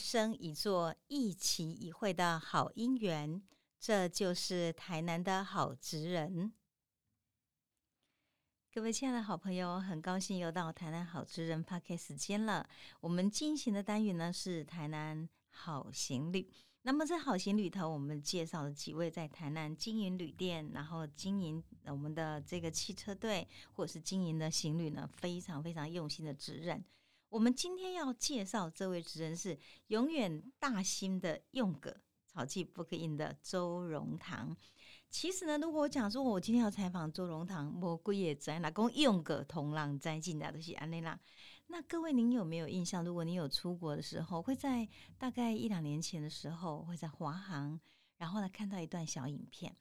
[0.00, 3.42] 生一座一期一会的好姻缘。
[3.78, 6.52] 这就是台南的好职人。
[8.72, 12.68] 各位亲爱的好朋友，很高兴又到台南好职人 p a r k 时间了。
[13.00, 16.50] 我们进行的单元呢是台南好行旅。
[16.82, 26.84] 那么在好行旅头，我们介绍了几位在台南经营旅店，然后经营我们的这个汽车队，或者是经营的行旅呢，非常非常用心的职人。
[27.30, 34.56] 我们今天要介绍这位职人是永远大心的用葛草记 Book In 的周荣堂。
[35.08, 41.18] 其实呢，如果我讲说我今天要采访周荣堂，魔鬼也在哪公用葛同浪在进来的是安内拉。
[41.68, 43.04] 那各位，您有没有印象？
[43.04, 47.78] 如果你有出国的时候，会在大概一两年前的时候，会在华航，
[48.16, 49.76] 然后呢看到一段小影片。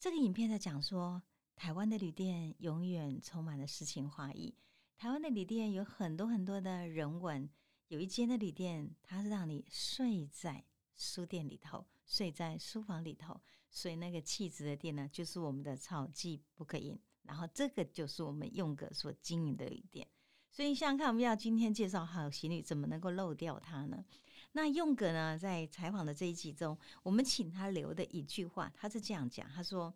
[0.00, 1.22] 这个影片在讲说，
[1.54, 4.52] 台湾的旅店永远充满了诗情画意。
[4.98, 7.48] 台湾的旅店有很多很多的人文。
[7.86, 10.64] 有一间的旅店，它是让你睡在
[10.96, 16.98] 书店里头，睡在书房里头，所以那个气质的店呢，就是我们的草记不可饮。
[17.22, 20.04] 然后这个就是我们用格所经营的旅店。
[20.50, 24.04] 所以想想看，我们要今天介绍好行李，怎么能够漏掉它呢？
[24.50, 29.94] 那用格呢，在采访的这一集中，我们请他留的一句话，他是这样讲：他说，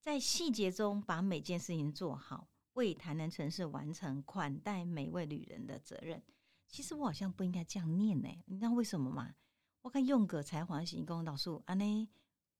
[0.00, 6.22] 在细节中把每件事情做好，为台南城市完成款待每位旅人的责任。
[6.68, 9.34] 其实我好像不应该这样念呢，你知道为什么吗？
[9.82, 12.08] 我看用格采访行跟老师安尼。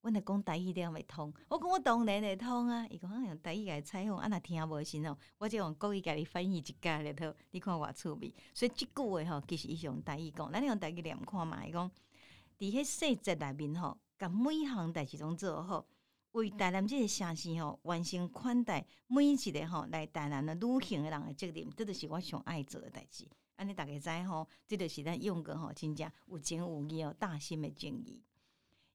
[0.03, 2.85] 我来讲台语点会通，我讲我当然会通啊！
[2.89, 8.35] 伊讲用台语来采访，啊那听无心哦，我就用国语甲你翻译一家里头，你看我趣味。
[8.53, 11.65] 所以即句话吼，其实伊是用台语讲，咱用台语念看嘛。
[11.65, 11.89] 伊讲
[12.59, 15.87] 伫迄细节内面吼，甲每项代志拢做好，
[16.33, 23.27] 为台南即个城市吼完成款待每一个吼来台南的旅行的人的责任，这就是我上爱做的代志。
[23.57, 28.23] 安尼大家知吼，这就是咱用个吼真正有情有义哦，大心的敬意。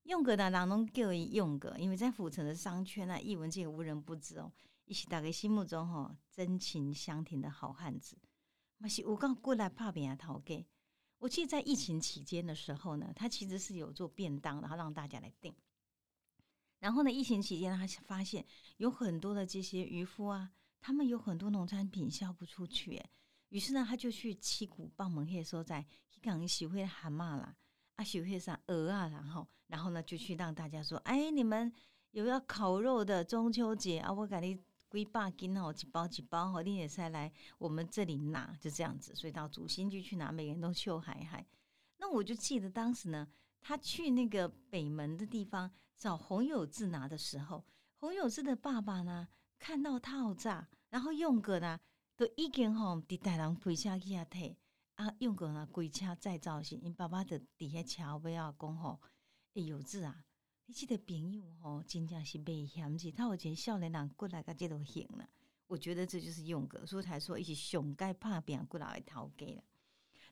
[0.04, 4.52] 用格呢，人拢叫伊用格，因为在府城的商圈啊，艺文界无人不知哦。
[4.86, 8.18] 伊是大家心目中吼真情相挺的好汉子，
[8.78, 10.66] 嘛是有讲过来拍拼啊头家。
[11.20, 15.54] 我记得在疫情期间的时候呢，他其实是有做便当，然后让大家来订。
[16.80, 18.46] 然后呢，疫情期间他发现
[18.78, 23.02] 有很多的这些渔夫啊，他们有很多农产品销不出去，
[23.50, 27.56] 于是呢，他就去七股帮忙去所在，去讲喜会蛤蟆啦。
[27.96, 31.74] 啊，学会上鹅啊，然后，然后呢，就去让大家说，哎，你们
[32.12, 34.56] 有要烤肉的中秋节啊，我给你
[34.92, 39.16] 几百斤哦，几包几包哦，你也再来我们这里拿，就这样子。
[39.16, 41.44] 所以到主心居去拿，每个人都秀海海。
[41.98, 43.28] 那我就记得当时呢，
[43.60, 47.66] 他去那个北门的地方找洪有志拿的时候，
[47.96, 49.28] 洪有志的爸爸呢
[49.58, 51.80] 看到他好炸，然后用个呢
[52.16, 54.56] 都已经吼伫台人陪下去啊退。
[54.96, 59.00] 啊，用过那规车再造型，因爸爸的底下桥尾啊讲吼，
[59.54, 60.26] 哎有志啊，
[60.66, 65.30] 你这个朋友吼，真正是袂嫌弃，他有一个少年人过来甲这都行了。
[65.68, 69.64] 我觉得这就是用过，所以才说一起熊该怕别人过来逃给了。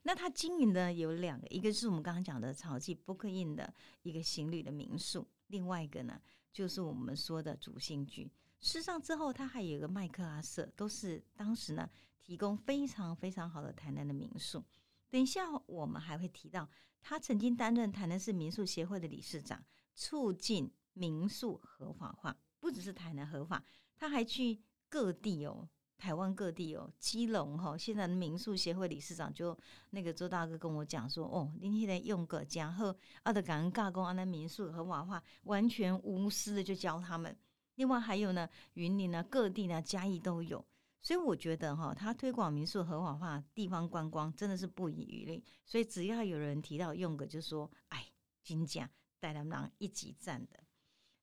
[0.02, 3.72] 那他经营的有两个，一个是我们刚刚讲的草记 Book In 的
[4.02, 6.20] 一个行旅的民宿，另外一个呢
[6.52, 8.24] 就是我们说的主兴居。
[8.60, 11.88] 事实上之后，他还有一个麦克阿瑟，都是当时呢。
[12.18, 14.64] 提供非常非常好的台南的民宿。
[15.08, 16.68] 等一下，我们还会提到，
[17.00, 19.64] 他曾经担任台南市民宿协会的理事长，
[19.94, 22.36] 促进民宿合法化。
[22.58, 23.62] 不只是台南合法，
[23.94, 25.68] 他还去各地哦，
[25.98, 29.56] 台湾各地哦，基隆哈，现在的民宿协会理事长就
[29.90, 37.36] 那个周大哥跟我讲说，哦，您现在用个讲后，阿德感恩尬工，阿那民宿合法化，完全无私的就教他们。
[37.76, 40.64] 另外还有呢，云林呢，各地呢，嘉义都有。
[41.02, 45.44] 所以我觉得哈，他推广民宿合法化、地方观光真的是不遗余力。
[45.64, 48.06] 所以只要有人提到用个，就说哎，
[48.42, 48.90] 金甲
[49.20, 50.62] 带他们一起站的。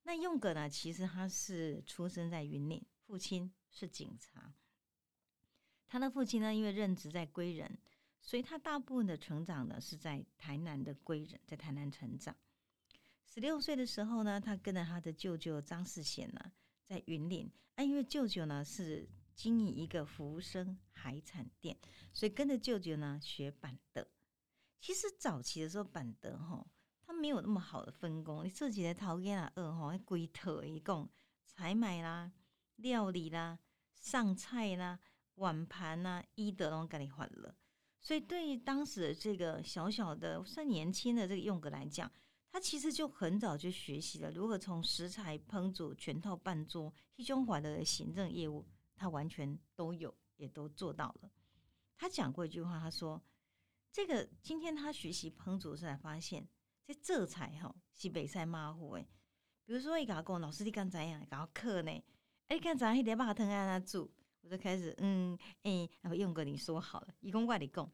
[0.04, 4.54] 那用个呢，其实他是出生在云岭，父亲是警察。
[5.94, 7.78] 他的父亲呢，因为任职在归仁，
[8.20, 12.36] 所以他大部分的成长呢是在台南的归仁，在台南成长。
[13.28, 16.52] 十六岁的时候呢，他跟着他的舅舅张世贤呢，
[16.84, 17.48] 在云岭。
[17.76, 19.08] 啊，因为舅舅呢是。
[19.36, 21.76] 经营一个福生海产店，
[22.14, 24.08] 所以跟着舅舅呢学板德。
[24.80, 26.64] 其实早期的时候，板德哈
[27.02, 31.10] 他没有那么好的分工，你自己的陶冶啊二哈龟头一共
[31.48, 32.32] 采买啦、
[32.76, 33.58] 料理啦、
[33.96, 35.00] 上菜啦、
[35.36, 37.56] 碗盘啦，一德都给你换了。
[38.02, 42.12] 所以对于当时的这个小小的算年轻的这个用格来讲，
[42.52, 48.66] 他其实就很早就学习了如何从食材烹煮全套办桌，一中环的行政业务。
[48.96, 51.32] 他完全都有，也都做到了。
[51.98, 53.22] 他讲过一句话，他说
[53.92, 56.48] ：“这个今天他学习烹煮时才发现，
[56.86, 59.08] 这这菜哈西北赛马虎诶。
[59.66, 62.04] 比如说，一讲讲老师你刚怎样搞课呢？
[62.48, 64.10] 哎，刚怎样一点把汤让他煮，
[64.44, 67.90] 我就开始嗯哎，然后用哥你说好了，一共我你讲，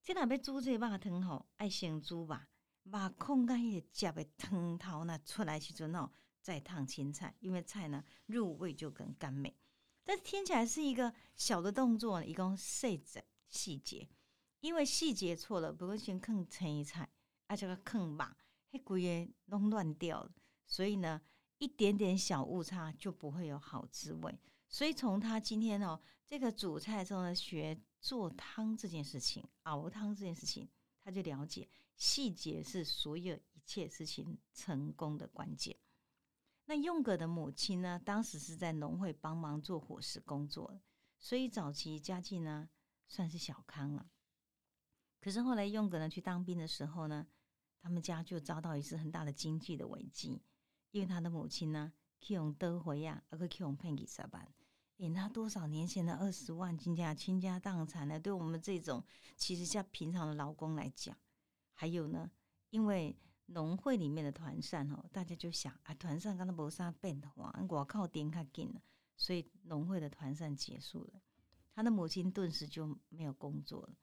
[0.00, 2.48] 这若要煮这肉汤吼，爱先煮吧，
[2.88, 9.56] 把控干迄个汁的汤头那出来时阵吼，再烫青菜，因为菜呢入味就更甘美。
[10.04, 14.08] 但是听起来是一个小的动作，一共细节细节，
[14.60, 17.08] 因为细节错了，不过先坑青菜，
[17.48, 18.24] 啊这个坑肉，
[18.70, 20.32] 迄规个弄乱掉了。
[20.66, 21.20] 所以呢，
[21.58, 24.38] 一点点小误差就不会有好滋味。
[24.70, 30.68] 所以从他今天哦，这个煮菜中呢，学做汤这件事情，熬汤这件事情，
[31.02, 35.76] 他就了解细节是所有一切事情成功的关键。
[36.66, 40.80] 那用葛的母亲呢，当时是在农会帮忙做伙食工作，
[41.18, 42.70] 所以早期家境呢
[43.08, 44.08] 算是小康了。
[45.20, 47.26] 可是后来用葛呢去当兵的时候呢，
[47.80, 50.40] 他们家就遭到一次很大的经济的危机。
[50.92, 54.48] 因为他的母亲呢，去用得回呀，而去用骗几十万，
[55.00, 58.20] 诶，他多少年前的二十万，金家倾家荡产呢？
[58.20, 59.02] 对我们这种
[59.34, 61.16] 其实像平常的劳工来讲，
[61.72, 62.30] 还有呢，
[62.68, 68.82] 因为农会里面的团扇哦，大家就想啊，团扇刚刚没啥变化，我靠点卡紧了，
[69.16, 71.22] 所以农会的团扇结束了，
[71.74, 73.96] 他的母亲顿时就没有工作了，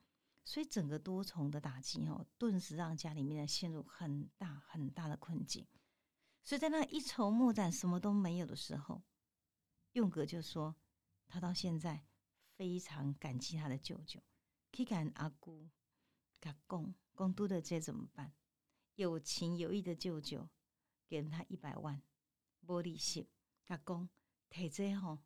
[0.43, 5.67] 所以整个多重的打击哦，顿时让家里面陷入很大很大的困境。
[6.43, 9.03] 所以在那一筹莫展、什么都没有的时候，
[9.91, 10.75] 用格就说
[11.27, 12.05] ：“他到现在
[12.55, 14.21] 非常感激他的舅舅，
[14.71, 15.69] 可以跟阿姑、
[16.41, 18.33] 阿公、公都的这怎么办？
[18.95, 20.49] 有情有义的舅舅
[21.07, 22.01] 给了他一百万，
[22.65, 23.27] 玻璃心，
[23.67, 24.09] 阿公
[24.49, 25.19] 提这吼，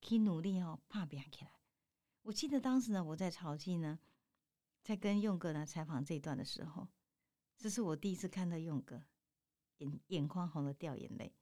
[0.00, 1.52] 可以努力哦，怕变起来。
[2.22, 3.98] 我记得当时呢，我在潮记呢，
[4.82, 6.88] 在跟用哥呢采访这一段的时候，
[7.56, 9.04] 这是我第一次看到用哥。”
[9.78, 11.34] 眼眼眶红了，掉眼泪。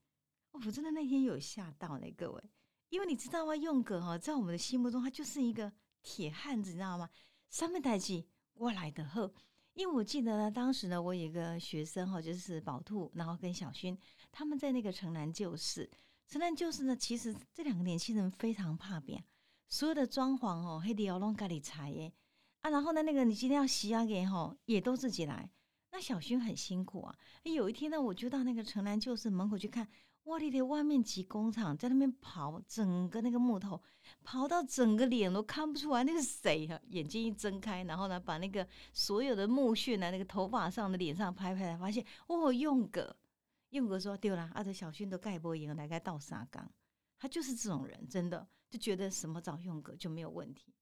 [0.50, 2.50] 我真的那天有吓到嘞，各位，
[2.88, 3.56] 因为你知道吗？
[3.56, 5.72] 用哥哈，在我们的心目中，他就是一个
[6.02, 7.08] 铁汉子，你知道吗？
[7.50, 9.32] 三面台起我来的后，
[9.72, 13.96] 因为我记得呢，当时呢，我有一个学生哈，就是宝兔，然后跟小薰
[14.30, 15.90] 他们在那个城南旧事。
[16.28, 19.24] 城南旧事呢，其实这两个年轻人非常怕变，
[19.68, 22.12] 所有的装潢哦，黑迪要弄咖喱柴耶
[22.62, 25.50] 啊，然后呢，那个你今天要洗牙给哈，也都自己来。
[25.90, 27.16] 那小薰很辛苦啊！
[27.44, 29.86] 有一天呢，我就到那个城南旧事门口去看，
[30.24, 33.80] 哇哩哩，外面挤工厂，在那边刨整个那个木头，
[34.24, 36.80] 刨到整个脸都看不出来那是谁啊！
[36.88, 43.14] 眼睛一睁开，然后呢，把那个所有的木屑呢，那个头发上的脸上拍拍，发现哦，用个
[43.70, 46.70] 用个说丢了，阿德小薰都盖波赢，来盖倒沙缸，
[47.18, 50.74] 他就是这种人，真的就觉得什么找用个就没有问题。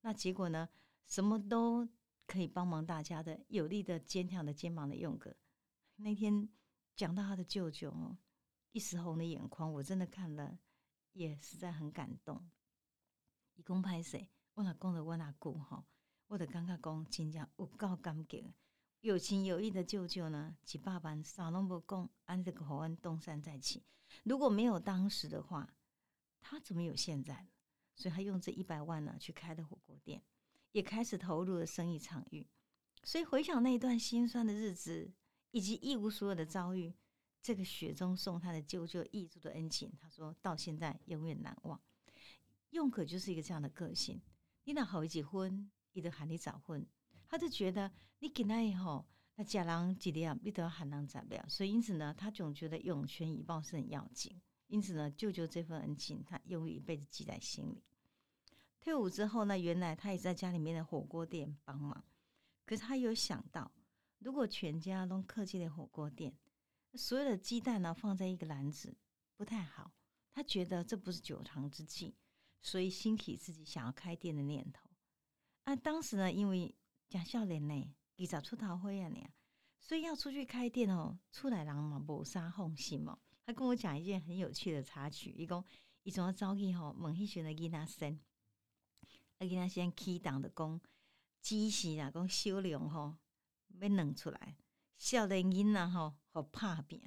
[0.00, 0.68] 那结果呢，
[1.06, 1.88] 什么都。
[2.30, 5.34] 可以帮忙大家的有力的坚强的肩膀的用哥，
[5.96, 6.46] 那天
[6.94, 8.18] 讲到他的舅舅哦，
[8.72, 10.58] 一时红的眼眶，我真的看了
[11.12, 12.50] 也实在很感动。
[13.54, 14.30] 一共拍谁？
[14.54, 15.86] 我老公的我阿姑哈，
[16.26, 18.54] 我的刚刚讲真正有够感激，
[19.00, 23.84] 有情有义的舅舅呢，几百万啥拢不讲，安这个河岸东山再起。
[24.24, 25.74] 如果没有当时的话，
[26.40, 27.48] 他怎么有现在？
[27.94, 30.22] 所以他用这一百万呢，去开的火锅店。
[30.72, 32.46] 也开始投入了生意场域，
[33.02, 35.10] 所以回想那一段心酸的日子，
[35.50, 36.94] 以及一无所有的遭遇，
[37.40, 41.80] 这个雪中送炭的舅舅义助的恩情，他说到现在永远难忘。
[42.70, 44.20] 用可就是一个这样的个性，
[44.64, 46.86] 你那好一结婚，伊都喊你早婚，
[47.26, 57.82] 他就觉得你给他以后，那家人几点你都要喊人早了，所以因此呢，他总觉得涌泉以报是很要紧，因此呢，舅舅这份恩情，他永远一辈子记在心里。
[58.80, 62.04] 退伍之后呢，原来他也在家里面的火锅店帮忙。
[62.66, 63.72] 可是他有想到，
[64.18, 66.34] 如果全家都客气的火锅店，
[66.94, 68.96] 所有的鸡蛋呢放在一个篮子
[69.36, 69.92] 不太好。
[70.32, 72.14] 他觉得这不是久长之计，
[72.62, 74.88] 所以兴起自己想要开店的念头。
[75.64, 76.72] 啊，当时呢，因为
[77.08, 79.30] 讲笑脸呢，比早出桃花啊，那
[79.80, 83.18] 所以要出去开店哦，出来人嘛无啥放心嘛。
[83.44, 85.64] 他跟我讲一件很有趣的插曲，一共
[86.04, 88.20] 一种要招去吼，问迄选的囡仔生。
[89.38, 90.80] 啊，给他先起档的讲，
[91.42, 93.16] 只是啊，讲销量吼
[93.80, 94.56] 要弄出来，
[94.98, 97.00] 少年囡仔吼好怕病，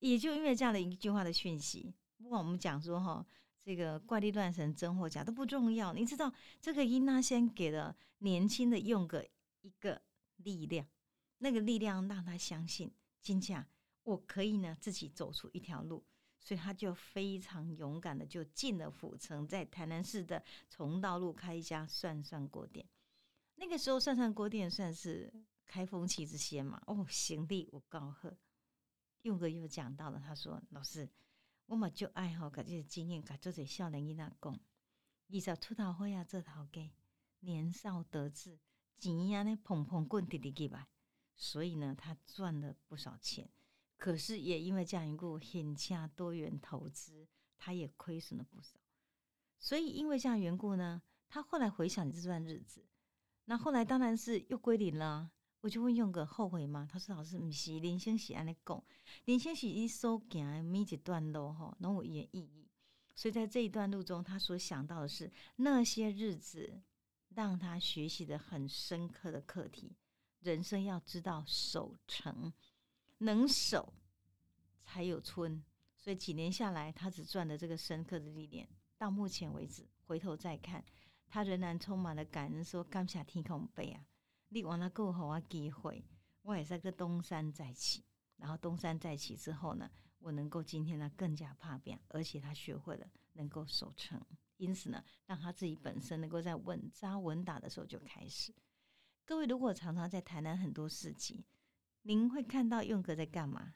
[0.00, 3.24] 也就因为这样的一句话的讯息，不管我们讲说哈，
[3.62, 9.24] 这个怪力乱神真或假都不重要，你知道这个因娜先给了年轻的用个
[9.60, 10.02] 一个
[10.36, 10.86] 力量，
[11.38, 12.90] 那个力量让他相信
[13.20, 13.68] 金价，
[14.02, 16.04] 我可以呢自己走出一条路。
[16.38, 20.40] 所以他就非常勇敢的就进了府城，在台南市的
[20.70, 22.86] 崇道路开一家涮涮锅店。
[23.56, 25.32] 那个时候，涮涮锅店算是
[25.66, 26.82] 开风气之先嘛。
[26.86, 28.36] 哦，行李我告贺，
[29.22, 31.10] 用哥又讲到了，他说：“老师，
[31.66, 34.60] 我嘛就爱好，这些经验，甲做些少年囡仔讲，
[35.28, 36.90] 二十出头岁啊，做头家，
[37.40, 38.58] 年少得志，
[38.98, 40.86] 钱啊呢砰砰滚滴滴进来，
[41.34, 43.50] 所以呢，他赚了不少钱。
[43.96, 48.78] 可是也因为这样缘故，很加多元投资，他也亏损了不少。
[49.58, 52.86] 所以因为这样缘故呢，他后来回想这段日子，
[53.46, 55.32] 那后来当然是又归零了。
[55.66, 56.88] 我就问用哥后悔吗？
[56.88, 58.80] 他说：“老师，不是人生是安尼讲，
[59.24, 62.70] 人生是一所行的每一段路吼，拢有伊的意义。
[63.16, 66.80] 所以在这一段路中，他所想到的是那些日子
[67.30, 69.96] 让他学习的很深刻的课题。
[70.38, 72.52] 人生要知道守成，
[73.18, 73.92] 能守
[74.84, 75.60] 才有春。
[75.96, 78.68] 所以几年下来，他只赚了这个深刻的历练。
[78.96, 80.84] 到目前为止，回头再看，
[81.26, 84.06] 他仍然充满了感恩，说：刚下天空杯啊！”
[84.48, 85.40] 你完了够好啊！
[85.40, 86.04] 机会，
[86.42, 88.04] 我也在个东山再起。
[88.36, 94.20] 然后东山再起之后呢，我能够今天呢更加怕变，而且他学会了能够守成。
[94.58, 98.54] 因此呢，让他自己本身能够在稳扎稳打的时候就开始。
[99.24, 101.44] 各位如果常常在台南很多事情，
[102.02, 103.74] 您会看到用哥在干嘛？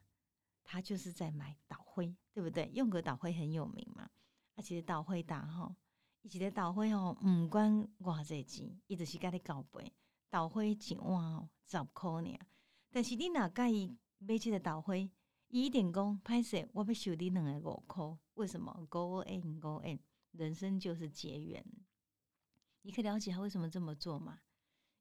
[0.62, 2.70] 他就是在买导灰，对不对？
[2.72, 4.08] 用哥导灰很有名嘛，
[4.54, 5.74] 而且导灰打哈，
[6.22, 9.92] 一起的导灰哦，唔管偌济钱，一直是甲你交杯。
[10.30, 12.38] 导灰一碗哦，十块尔。
[12.90, 15.10] 但是你若介意买这个导灰，
[15.48, 18.16] 伊一点讲歹势，我要收你两个五块。
[18.34, 19.98] 为什么？Go in, go in，
[20.30, 21.64] 人生就是结缘。
[22.82, 24.40] 你可以了解他为什么这么做吗？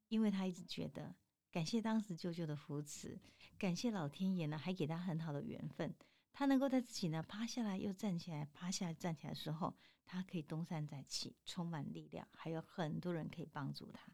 [0.08, 1.14] 因为他一直觉得，
[1.52, 3.20] 感谢当时舅舅的扶持，
[3.56, 5.94] 感谢老天爷呢，还给他很好的缘分。
[6.32, 14.12] 他能够在自己呢趴下来又站起来，趴下来站起来的时候，他可以东山再起，充满力量，还有很多人可以帮助他。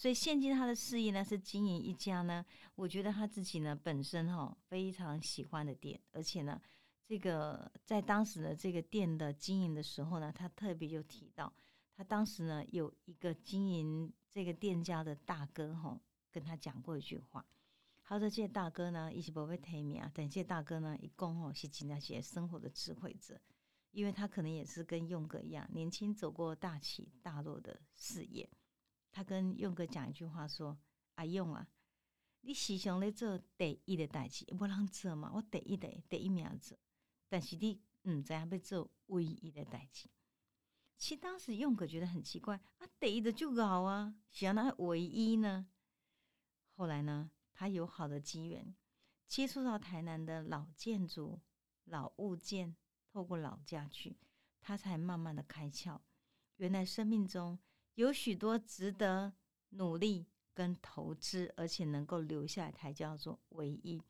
[0.00, 2.42] 所以现今他的事业呢是经营一家呢，
[2.74, 6.58] 我觉得他自己呢本身哈非常喜欢的店，而且呢
[7.04, 11.52] 这个在当时的这个店的经营的时候呢，他特别有提到，
[11.94, 16.00] 他当时呢有一个经营这个店家的大哥哈
[16.32, 17.44] 跟他讲过一句话，
[18.02, 23.38] 他说这大哥呢一直不会提名啊，等这大哥呢一共哦是经那些生活的智慧者，
[23.90, 28.48] 因为他可能也是跟用哥一样，年轻走过大起大落的事业。
[29.12, 30.78] 他跟用哥讲一句话说
[31.16, 31.66] ：“阿用啊，
[32.42, 35.32] 你时常咧做第一的代志，无人做嘛。
[35.34, 36.78] 我第一的第一名做，
[37.28, 40.08] 但是你嗯，知影要做唯一的代志。
[40.96, 45.66] 其实当时用哥觉得很奇怪啊，第一的就好啊，喜欢那唯一呢。
[46.76, 48.74] 后来呢，他有好的机缘，
[49.26, 51.40] 接触到台南的老建筑、
[51.84, 52.76] 老物件，
[53.12, 54.18] 透过老家具，
[54.60, 56.00] 他才慢慢的开窍，
[56.56, 57.58] 原来生命中。”
[58.00, 59.30] 有许多值得
[59.68, 64.00] 努力跟投资，而且能够留下来，才叫做唯一。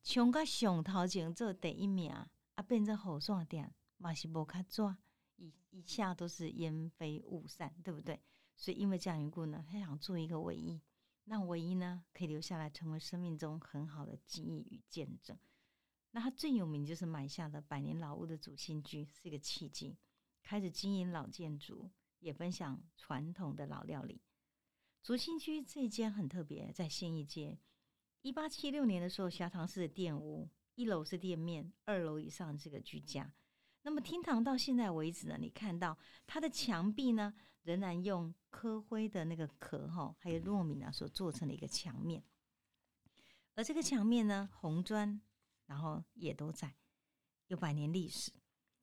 [0.00, 4.96] 从个上头前做第一名，啊，变成后线点，嘛是无卡做，
[5.34, 8.20] 一一下都是烟飞雾散，对不对？
[8.54, 10.80] 所以因为这样缘故呢，他想做一个唯一，
[11.24, 15.36] 那唯一呢，可以留下来，成为生命中很好的记忆与见证。
[16.12, 19.96] 那他最有名就是买下了百年老屋的主心居，是一个契机，
[20.44, 21.90] 开始经营老建筑。
[22.22, 24.22] 也分享传统的老料理。
[25.02, 27.58] 竹心居这间很特别，在信义街。
[28.22, 33.34] 一八七六年的时候，霞塘式的店屋，一楼是店面，二楼以上这个居家。
[33.82, 42.22] 那么厅堂到现在为止呢，你看到它的墙壁呢，仍然用科灰的那个壳哈，还有糯米呢所做成的一个墙面。
[43.56, 45.20] 而这个墙面呢，红砖，
[45.66, 46.76] 然后也都在，
[47.48, 48.30] 有百年历史。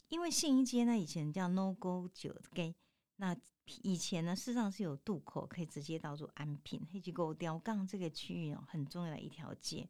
[0.10, 2.75] 因为信义街呢，以前叫 No Go 酒街。
[3.22, 3.36] 那
[3.84, 9.88] 以前呢，事实上是有渡口可以直接到入安平黑吉沟雕杠这个区域哦，很重要的一条街。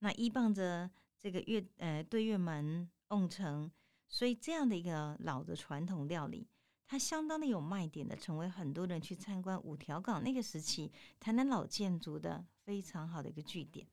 [0.00, 3.70] 那依傍着这个月呃对月门瓮城，
[4.08, 6.46] 所以这样的一个老的传统料理，
[6.86, 13.86] 它相当的有卖点的，成为很多人去参观五条港那个时期台南老建筑的非常好的一个据点。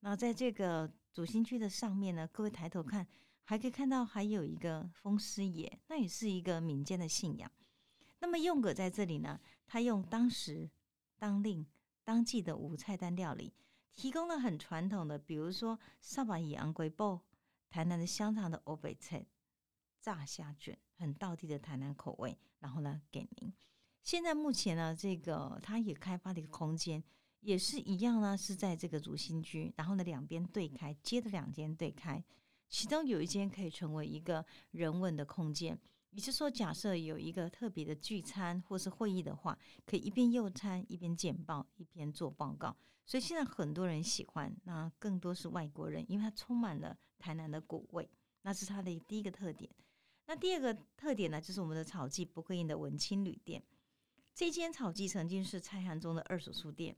[0.00, 3.06] 那在这个主新区的上面呢，各位抬头看，
[3.44, 7.50] 还可以看到还有一个风师爷，那也是一个民间的信仰。
[8.26, 10.68] 那么用葛在这里呢，他用当时
[11.16, 11.64] 当令
[12.02, 13.54] 当季的五菜单料理，
[13.94, 17.22] 提供了很传统的，比如说沙巴以昂龟煲、
[17.70, 19.24] 台南的香肠的欧北菜、
[20.00, 22.36] 炸虾卷，很道地的台南口味。
[22.58, 23.54] 然后呢，给您。
[24.02, 27.00] 现在目前呢，这个他也开发了一个空间，
[27.42, 32.20] 也是一样呢，是在这个竹新居，然后呢两边对开，接着两间对开，
[32.68, 35.78] 其中有一间可以成为一个人文的空间。
[36.16, 42.74] 也就是说，假设有一个特别的聚餐或是会议的话，可以一边用餐一边简报，一边做报告。
[43.04, 48.08] 所以现在很多人喜欢，那更多是外国人，因为它充满了台南的古味，
[48.40, 49.70] 那是它的第一个特点。
[50.24, 53.62] 那第二个特点呢，就是我们的草记不会印的文青旅店。
[54.34, 56.96] 这间草记曾经是蔡汉中的二手书店，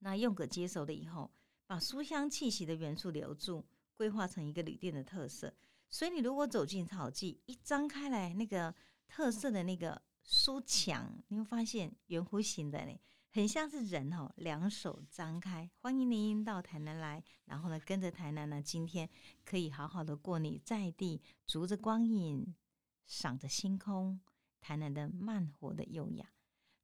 [0.00, 1.30] 那用葛接手了以后，
[1.66, 3.64] 把书香气息的元素留住，
[3.96, 5.54] 规划成一个旅店的特色。
[5.88, 8.74] 所以你如果走进草记，一张开来那个
[9.08, 13.00] 特色的那个书墙，你会发现圆弧形的嘞，
[13.30, 17.22] 很像是人哦，两手张开，欢迎您到台南来。
[17.44, 19.08] 然后呢，跟着台南呢，今天
[19.44, 22.54] 可以好好的过你在地，逐着光影，
[23.06, 24.20] 赏着星空，
[24.60, 26.28] 台南的慢活的优雅。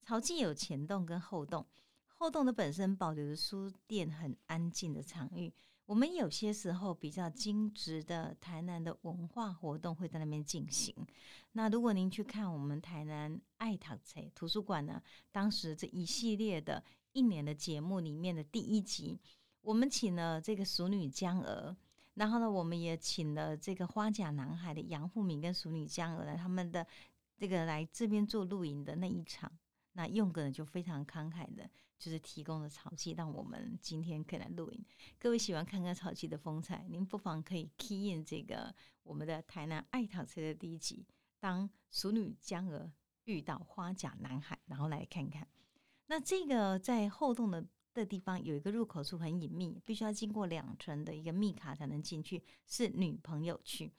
[0.03, 1.67] 草记有前栋跟后栋，
[2.07, 5.53] 后栋的本身保留着书店很安静的场域。
[5.93, 10.95] 我们有些时候比较精致的台南的文化活动会在那边进行。
[11.53, 16.83] 那如果您去看我们台南爱塔册图书馆呢，当时这一系列的
[17.13, 19.21] 一年的节目里面的第一集，
[19.61, 21.77] 我们请了这个熟女江娥，
[22.15, 26.87] 然后呢，我们也请了这个花甲男孩的杨富敏跟熟女江娥呢，他们的
[27.37, 29.53] 这个来这边做录影的那一场，
[29.93, 31.71] 那用个呢就非常慷慨的。
[31.99, 34.85] 就是提供了草记，让我们今天可以来录影。
[35.21, 41.07] 各位喜欢看看草记的风采，您不妨可以 key in 这个我们的台南爱桃车的第一集，
[41.39, 42.91] 当熟女江娥
[43.23, 45.47] 遇到花甲男孩，然后来看看。
[46.07, 53.93] 那这个在后洞的的地方有一个入口处很隐秘，必须要经过两层的一个密卡才能进去，是女朋友区。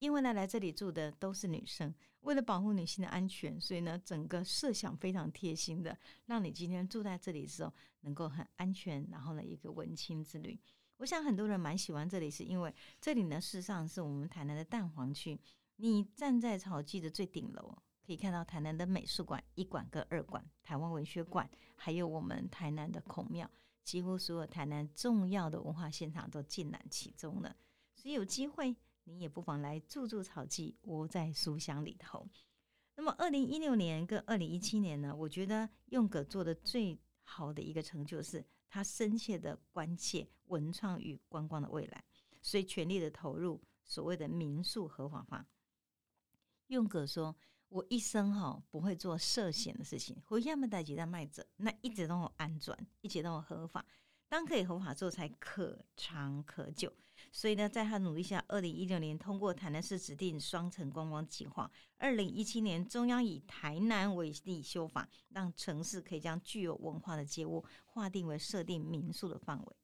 [0.00, 9.06] 因为呢，来这里住的都是女生，为了保护女性的安全，所以呢，整个设想非常贴心的，让你今天住在这里的时候能够很安全。
[9.10, 10.58] 然后呢，一个文青之旅，
[10.96, 15.38] 我想很多人蛮喜欢这里，是因为这里呢，事实上是我们台南的蛋黄区。
[15.76, 23.50] 你站在草记的最顶楼，可以看到台南的美术馆一馆跟二馆，台湾文学馆，还有我们台南的孔庙，
[23.84, 27.54] 几乎所有台南重要的文化现场都尽览其中了。
[27.94, 28.74] 所以有机会。
[29.04, 32.28] 你也不妨来住住草记，窝在书香里头。
[32.96, 35.14] 那么，二零一六年跟二零一七年呢？
[35.16, 42.04] 我觉得用葛做的最好的一个成就，是他深切的关切文创与观光的未来，
[42.42, 45.46] 所以全力的投入所谓的民宿合法化。
[46.66, 47.34] 用葛说
[47.70, 53.84] ：“我一生哈不会做涉险的事情，我要么带几袋麦子，那一直都安转，一直都合法。
[54.28, 56.92] 当可以合法做，才可长可久。”
[57.32, 61.70] 所以呢，在他努力下，二零一六年通过台南市指定双城观光计划。
[61.96, 69.76] 二零一七年，中央以台南为例修法，让城市可以将具有文化的街屋划定为设定民宿的范围。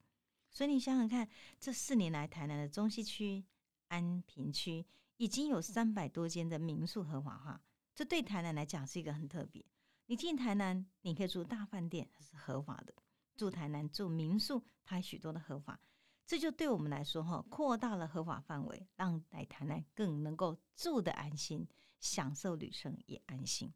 [0.51, 1.29] 所以你想想看，
[1.61, 3.45] 这四年来，台南的中西区、
[3.89, 4.85] 安平区
[5.17, 7.63] 已经有三百多间的民宿合法化。
[7.95, 9.65] 这对台南来讲是一个很特别。
[10.07, 12.93] 你进台南，你可以住大饭店，它是合法的；
[13.37, 15.79] 住台南住民宿，它许多的合法。
[16.27, 21.65] 这就对我们来说，哈，扩大了合法范围，让来台南更能够住的安心，
[22.01, 23.73] 享受旅程也安心。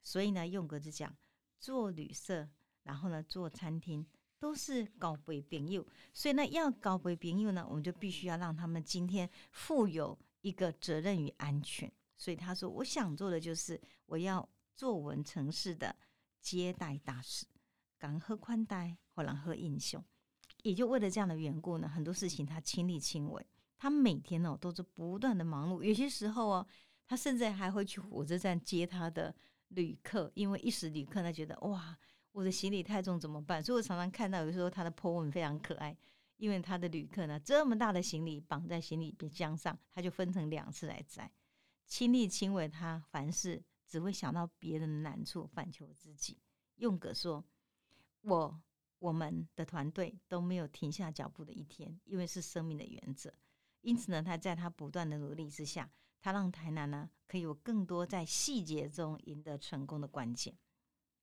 [0.00, 1.16] 所以呢，用格子讲，
[1.58, 2.48] 做旅社，
[2.84, 4.06] 然后呢，做餐厅，
[4.38, 5.84] 都是高贵朋友。
[6.14, 11.92] 所以呢，要高贵朋友呢，我们就必须要让他们今天负有一个责任与安全。
[12.16, 15.94] 所以他说，我想做的就是我要作文城市的
[16.40, 17.44] 接待大使，
[17.98, 20.02] 敢喝宽待，或然喝英雄。
[20.62, 26.66] 也就为了这样的缘故呢，很多事情他亲力亲为，他每天哦都是不断的忙碌，有些时候哦，
[27.06, 29.34] 他甚至还会去火车站接他的
[29.68, 31.96] 旅客，因为一时旅客他觉得哇，
[32.32, 33.62] 我的行李太重怎么办？
[33.62, 35.96] 所以我常常看到有时候他的 po 文非常可爱，
[36.36, 41.30] 因为他的旅客呢这么大的行李绑在行李箱上，他就分成两次来载，
[41.86, 46.36] 亲力亲为，他凡事只会想到别人的难处，反求自己。
[46.76, 47.44] 用格说，
[48.22, 48.60] 我。
[48.98, 53.32] 我们的团队都没有停下脚步的一天，因为是生命的原则。
[53.82, 60.58] 因此呢，他在他不断的努力之下，他让台南呢可以有更多在细节中赢得成功的关键。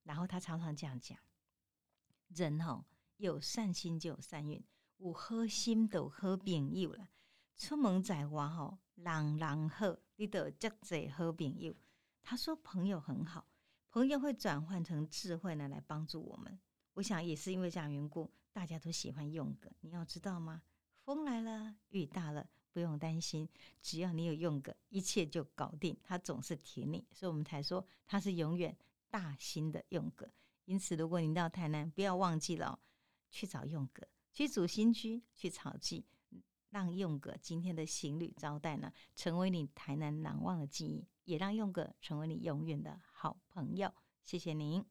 [0.04, 1.18] 然后他常常这样讲：
[2.28, 2.84] 人哈
[3.18, 4.64] 有善心就有善运，
[4.96, 7.08] 有好心都好朋友了。
[7.56, 11.74] 出门在外哈，人人好，你都结侪好朋友。
[12.22, 13.46] 他说朋友很好，
[13.90, 16.58] 朋友会转换成智慧呢，来帮助我们。
[16.96, 19.70] 我想也是因为这样缘故，大家都喜欢用个。
[19.80, 20.62] 你要知道吗？
[21.04, 23.46] 风来了，雨大了，不用担心，
[23.82, 25.94] 只要你有用个，一切就搞定。
[26.02, 28.74] 它总是挺你，所以我们才说它是永远
[29.10, 30.32] 大心的用个。
[30.64, 32.80] 因此，如果你到台南，不要忘记了
[33.30, 36.06] 去找用个，去主新区，去草记，
[36.70, 41.06] 让用个今天的行旅招待呢，成为你台南难忘的记忆。
[41.24, 43.92] 也让用个成为你永远的好朋友。
[44.24, 44.82] 谢谢您。